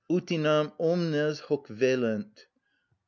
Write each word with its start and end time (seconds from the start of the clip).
Utinam 0.15 0.67
omnes 0.91 1.37
hoc 1.47 1.65
vellent! 1.79 2.35